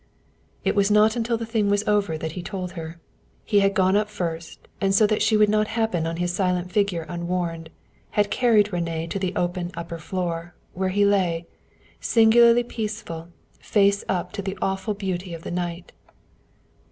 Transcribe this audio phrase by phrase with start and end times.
[0.63, 2.99] It was not until the thing was over that he told her.
[3.45, 6.71] He had gone up first and so that she would not happen on his silent
[6.71, 7.69] figure unwarned,
[8.09, 11.45] had carried René to the open upper floor, where he lay,
[11.99, 13.29] singularly peaceful,
[13.59, 15.91] face up to the awful beauty of the night.